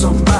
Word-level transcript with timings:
somebody. 0.00 0.39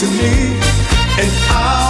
to 0.00 0.06
me, 0.06 0.56
and 1.20 1.30
I. 1.50 1.89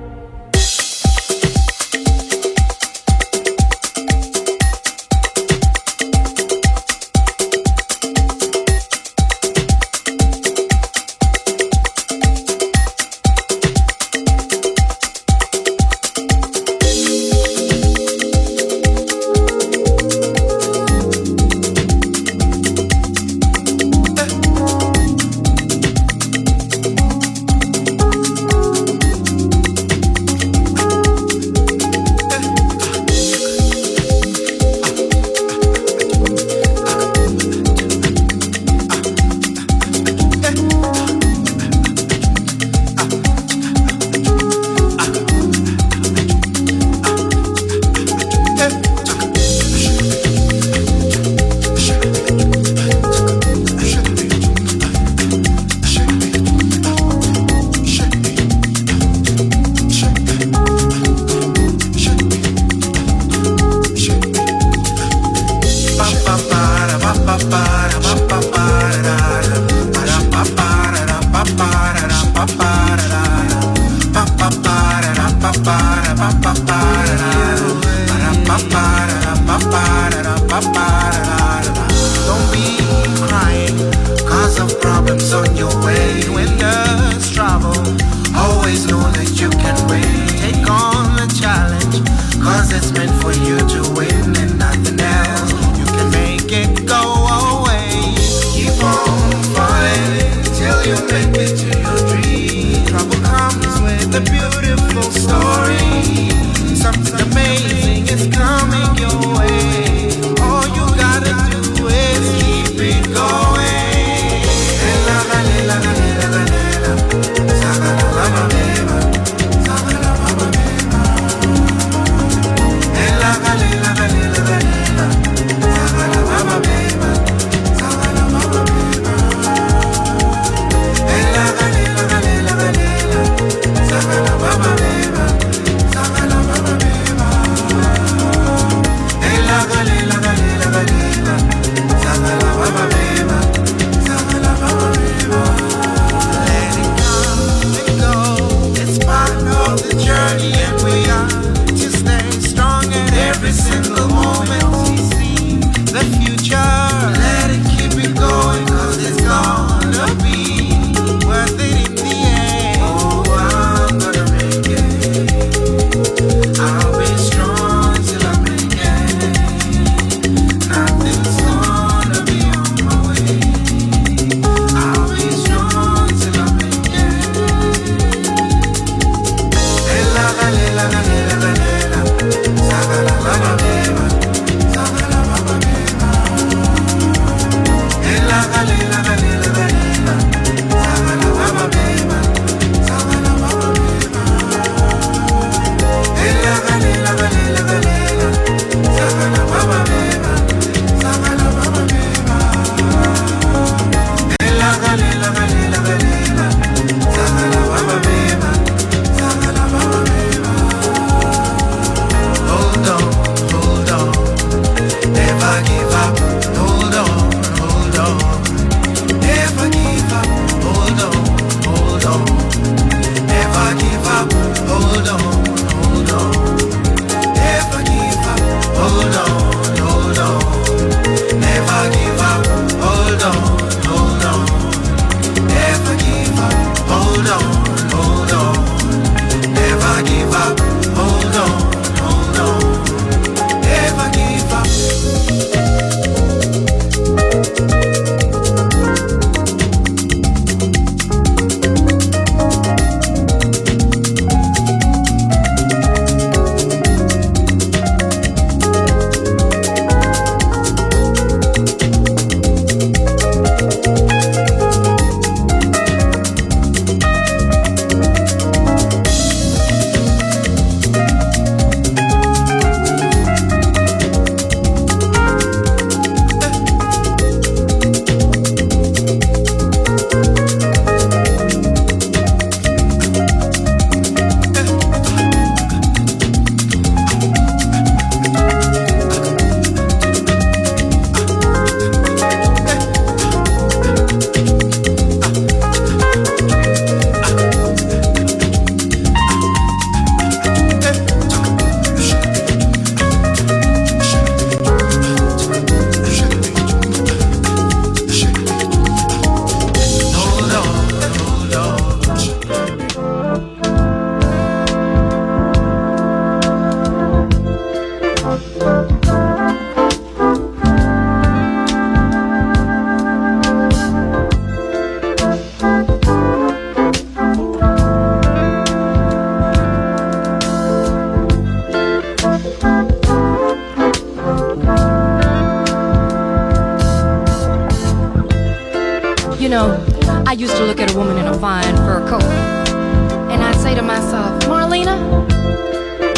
I 340.31 340.35
used 340.35 340.55
to 340.55 340.63
look 340.63 340.79
at 340.79 340.89
a 340.89 340.97
woman 340.97 341.17
in 341.17 341.27
a 341.27 341.37
fine 341.37 341.75
fur 341.75 341.99
coat, 342.07 342.23
and 342.23 343.43
I'd 343.43 343.57
say 343.57 343.75
to 343.75 343.81
myself, 343.81 344.41
Marlena, 344.43 345.27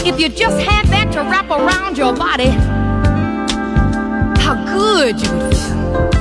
if 0.06 0.20
you 0.20 0.30
just 0.30 0.62
had 0.62 0.86
that 0.90 1.12
to 1.14 1.22
wrap 1.22 1.50
around 1.50 1.98
your 1.98 2.14
body, 2.14 2.50
how 4.40 4.54
good 4.66 5.20
you 5.20 5.32
would 5.32 5.58
feel. 5.58 6.12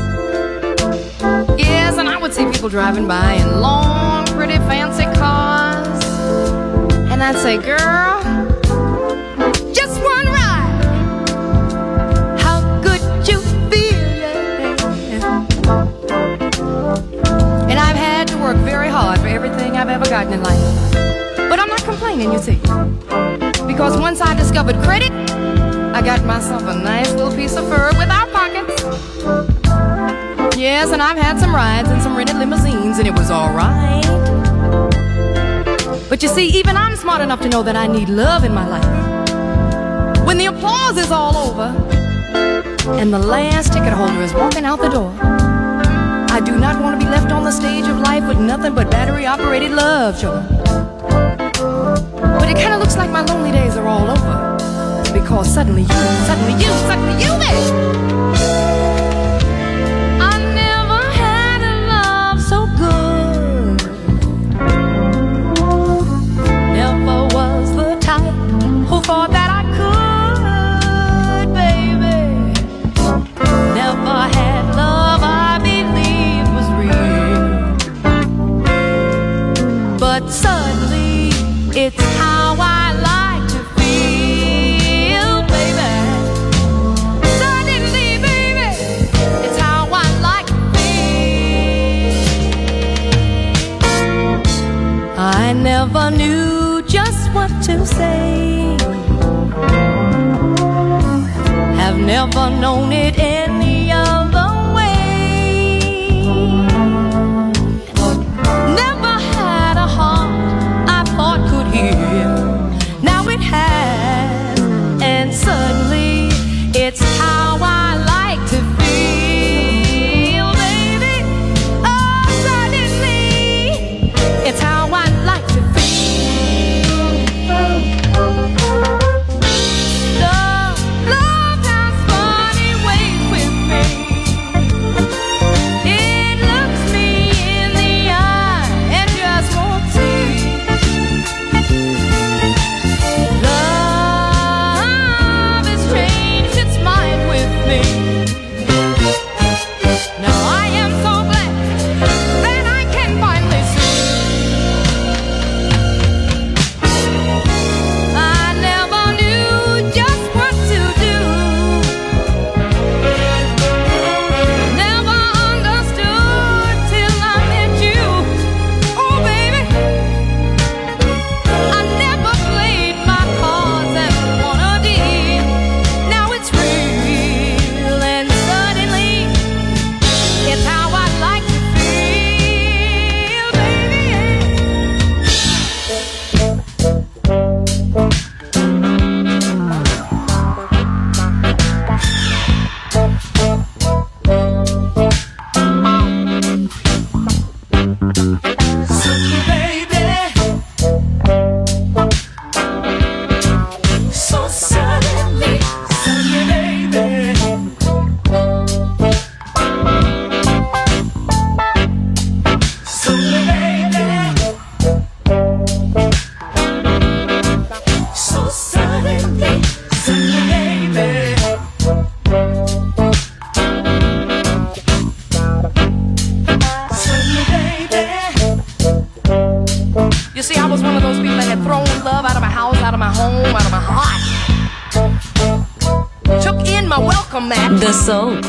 Yes, 1.58 1.98
and 1.98 2.08
I 2.08 2.16
would 2.18 2.32
see 2.32 2.50
people 2.50 2.70
driving 2.70 3.06
by 3.06 3.34
in 3.34 3.60
long, 3.60 4.24
pretty, 4.24 4.56
fancy 4.56 5.04
cars, 5.18 5.86
and 7.10 7.22
I'd 7.22 7.36
say, 7.36 7.58
girl, 7.58 8.22
I've 19.82 19.88
ever 19.88 20.04
gotten 20.04 20.32
in 20.32 20.42
life. 20.44 20.92
But 21.50 21.58
I'm 21.58 21.66
not 21.66 21.82
complaining, 21.82 22.32
you 22.32 22.38
see. 22.38 22.54
Because 23.66 23.98
once 23.98 24.20
I 24.20 24.32
discovered 24.32 24.76
credit, 24.84 25.10
I 25.10 26.00
got 26.00 26.24
myself 26.24 26.62
a 26.62 26.76
nice 26.76 27.10
little 27.14 27.34
piece 27.34 27.56
of 27.56 27.66
fur 27.66 27.90
without 27.98 28.30
pockets. 28.30 28.80
Yes, 30.56 30.92
and 30.92 31.02
I've 31.02 31.18
had 31.18 31.40
some 31.40 31.52
rides 31.52 31.90
in 31.90 32.00
some 32.00 32.16
rented 32.16 32.36
limousines, 32.36 33.00
and 33.00 33.08
it 33.08 33.18
was 33.18 33.28
alright. 33.32 34.06
But 36.08 36.22
you 36.22 36.28
see, 36.28 36.46
even 36.50 36.76
I'm 36.76 36.94
smart 36.94 37.20
enough 37.20 37.40
to 37.40 37.48
know 37.48 37.64
that 37.64 37.74
I 37.74 37.88
need 37.88 38.08
love 38.08 38.44
in 38.44 38.54
my 38.54 38.68
life. 38.68 40.24
When 40.24 40.38
the 40.38 40.46
applause 40.46 40.96
is 40.96 41.10
all 41.10 41.36
over, 41.36 41.74
and 43.00 43.12
the 43.12 43.18
last 43.18 43.72
ticket 43.72 43.92
holder 43.92 44.22
is 44.22 44.32
walking 44.32 44.64
out 44.64 44.80
the 44.80 44.90
door, 44.90 45.10
I 46.32 46.40
do 46.40 46.56
not 46.56 46.80
want 46.80 46.98
to 46.98 47.04
be 47.04 47.10
left 47.10 47.30
on 47.30 47.44
the 47.44 47.50
stage 47.50 47.84
of 47.84 47.98
life 47.98 48.26
with 48.26 48.38
nothing 48.38 48.74
but 48.74 48.90
battery 48.90 49.26
operated 49.26 49.72
love, 49.72 50.18
children. 50.18 50.46
But 52.38 52.48
it 52.48 52.56
kind 52.56 52.72
of 52.72 52.80
looks 52.80 52.96
like 52.96 53.10
my 53.10 53.20
lonely 53.20 53.52
days 53.52 53.76
are 53.76 53.86
all 53.86 54.10
over. 54.10 55.12
Because 55.12 55.52
suddenly 55.52 55.82
you, 55.82 55.88
suddenly 55.88 56.52
you, 56.54 56.70
suddenly 56.88 57.22
you, 57.22 57.32
baby. 57.38 58.91
Never 95.86 96.16
knew 96.16 96.80
just 96.82 97.32
what 97.34 97.50
to 97.60 97.84
say. 97.84 98.76
Have 101.80 101.98
never 101.98 102.50
known 102.60 102.92
it 102.92 103.18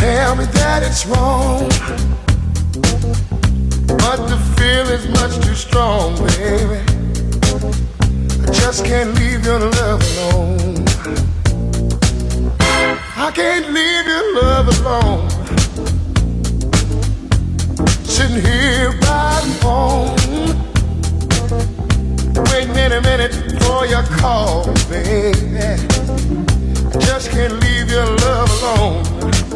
tell 0.00 0.34
me 0.34 0.46
that 0.46 0.82
it's 0.82 1.04
wrong. 1.06 1.68
But 4.02 4.18
the 4.32 4.38
feeling's 4.56 5.08
much 5.18 5.34
too 5.44 5.54
strong, 5.54 6.16
baby. 6.36 6.80
I 8.42 8.50
just 8.60 8.84
can't 8.84 9.12
leave 9.20 9.44
your 9.44 9.60
love 9.78 10.00
alone. 10.10 10.84
I 13.26 13.30
can't 13.34 13.68
leave 13.76 14.06
your 14.14 14.26
love 14.40 14.66
alone. 14.76 15.28
Sitting 18.04 18.42
here 18.50 18.92
by 19.02 19.32
the 19.44 19.52
phone. 19.62 20.16
Waiting 22.50 22.76
in 22.84 22.92
a 22.92 23.02
minute 23.02 23.34
for 23.62 23.84
your 23.86 24.04
call, 24.18 24.64
baby. 24.88 25.60
I 26.94 26.98
just 27.08 27.30
can't 27.30 27.54
leave 27.60 27.90
your 27.90 28.06
love 28.24 28.50
alone. 28.62 29.49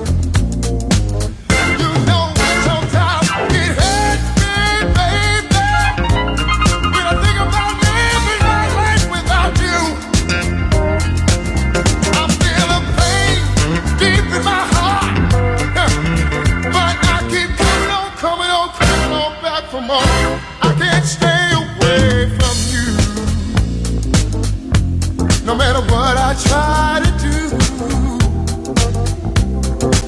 try 26.43 27.01
to 27.05 27.11
do. 27.23 27.37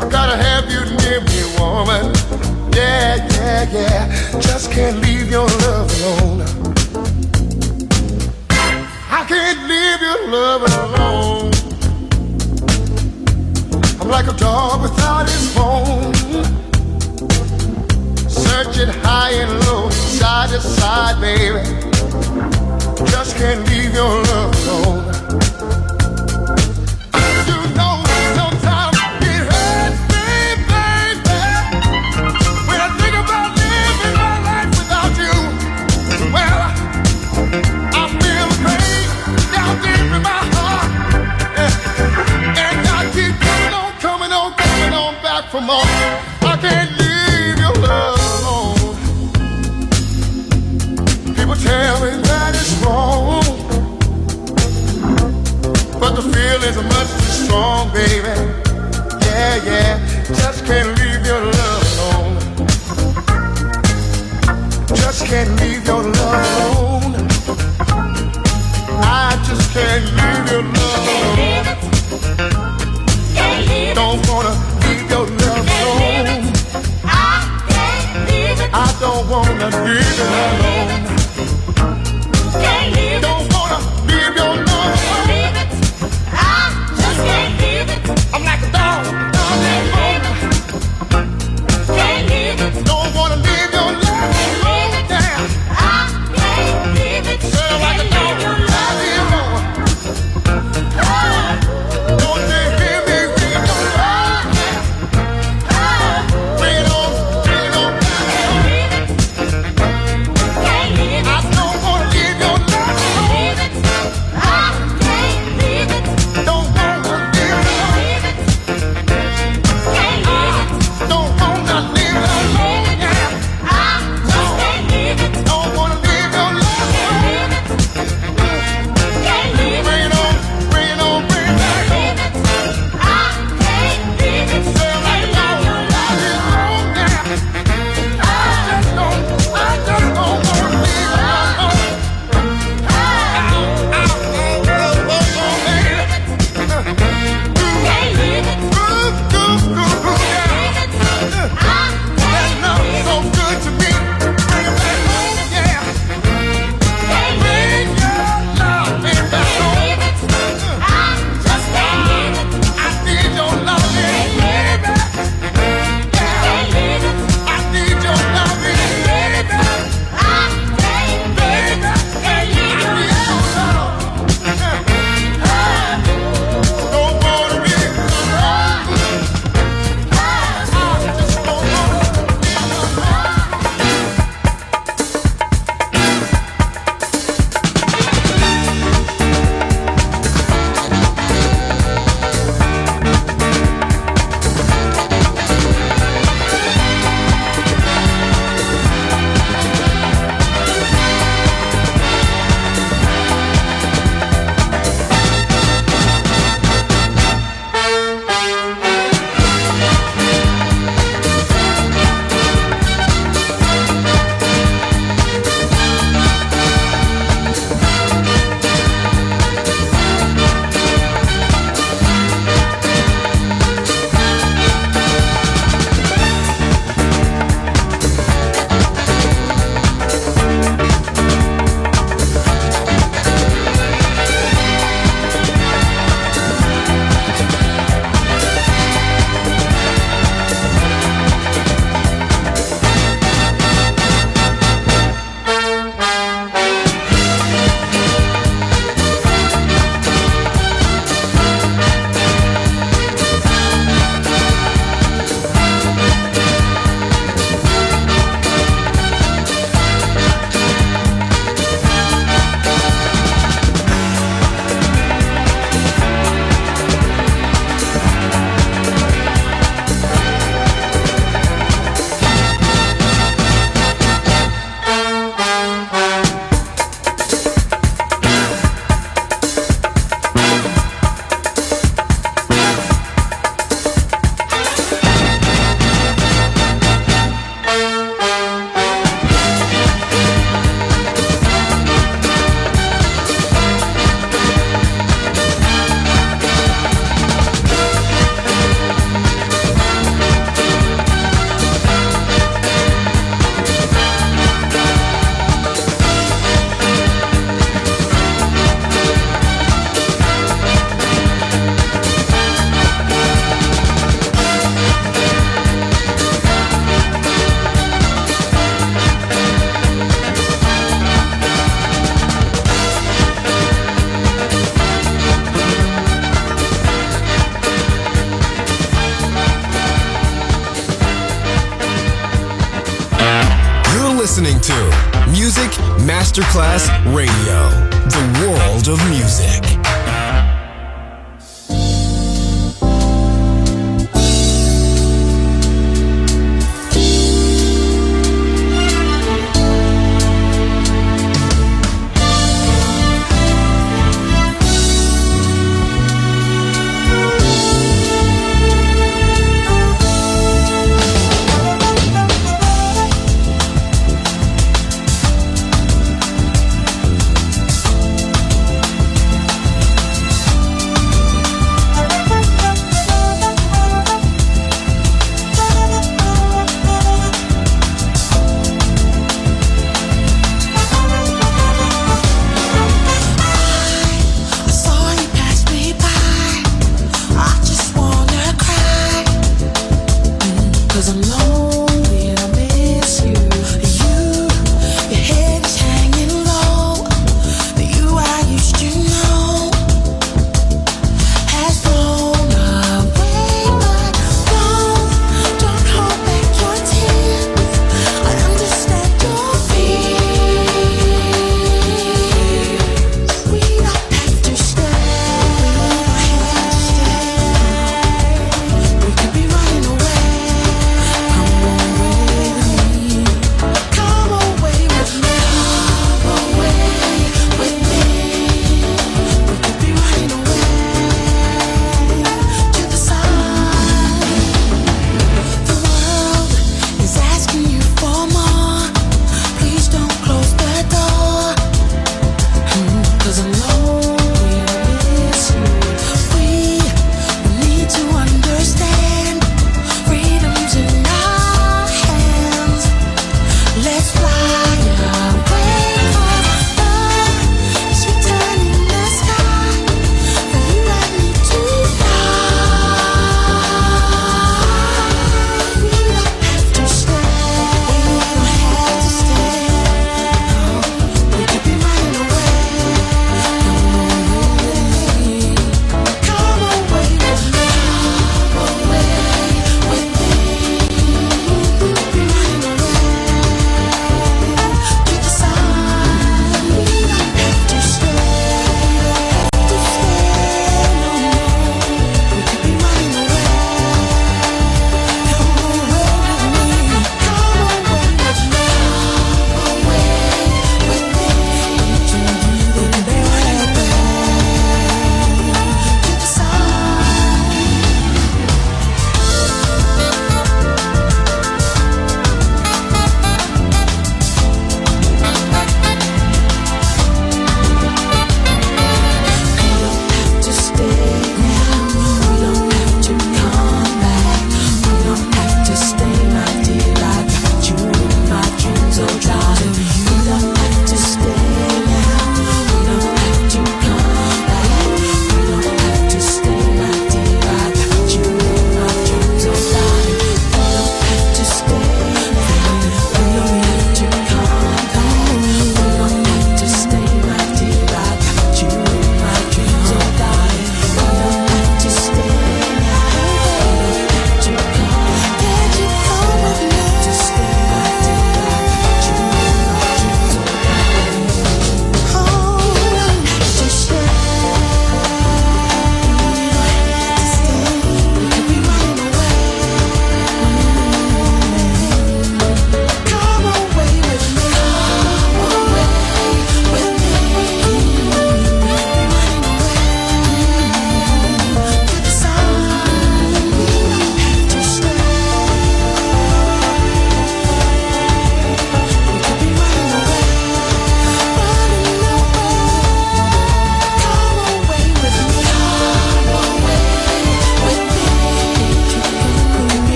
I 0.00 0.08
gotta 0.08 0.36
have 0.36 0.70
you 0.70 0.80
near 1.00 1.20
me, 1.20 1.40
woman. 1.58 2.12
Yeah, 2.74 3.16
yeah, 3.34 3.70
yeah. 3.72 4.40
Just 4.40 4.72
can't 4.72 5.00
leave 5.02 5.30
your 5.30 5.46
love 5.46 5.90
alone. 6.00 6.40
I 9.10 9.24
can't 9.28 9.60
leave 9.68 10.00
your 10.08 10.28
love 10.28 10.62
alone. 10.62 11.52
I'm 14.00 14.08
like 14.08 14.26
a 14.26 14.36
dog 14.36 14.82
without 14.82 15.28
his 15.28 15.54
bone 15.54 16.14
searching 18.54 18.88
high 19.02 19.30
and 19.30 19.66
low, 19.66 19.90
side 19.90 20.50
to 20.50 20.60
side, 20.60 21.20
baby. 21.20 21.62
Just 23.10 23.36
can't 23.36 23.66
leave 23.68 23.94
your 23.94 24.22
love 24.22 24.54
alone. 24.68 25.03